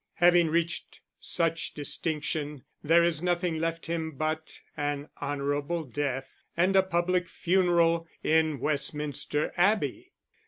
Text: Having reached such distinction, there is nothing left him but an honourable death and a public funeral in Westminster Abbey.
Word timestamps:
Having 0.15 0.47
reached 0.47 0.99
such 1.19 1.75
distinction, 1.75 2.63
there 2.81 3.03
is 3.03 3.21
nothing 3.21 3.59
left 3.59 3.85
him 3.85 4.13
but 4.13 4.59
an 4.75 5.09
honourable 5.21 5.83
death 5.83 6.43
and 6.57 6.75
a 6.75 6.81
public 6.81 7.27
funeral 7.27 8.07
in 8.23 8.59
Westminster 8.59 9.53
Abbey. 9.57 10.13